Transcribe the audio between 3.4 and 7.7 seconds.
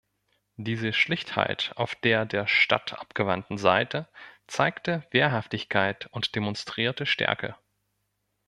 Seite zeigte Wehrhaftigkeit und demonstrierte Stärke.